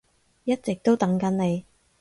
[0.45, 1.63] 一直都等緊你